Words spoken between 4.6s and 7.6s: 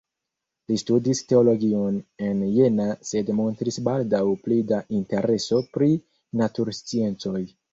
da intereso pri natursciencoj.